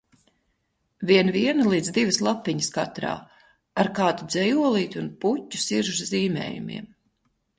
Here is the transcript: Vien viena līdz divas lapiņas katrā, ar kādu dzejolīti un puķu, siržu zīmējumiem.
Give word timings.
Vien 1.09 1.27
viena 1.35 1.65
līdz 1.73 1.91
divas 1.97 2.17
lapiņas 2.27 2.69
katrā, 2.77 3.11
ar 3.83 3.91
kādu 4.01 4.27
dzejolīti 4.35 5.01
un 5.05 5.13
puķu, 5.25 5.63
siržu 5.67 6.09
zīmējumiem. 6.13 6.89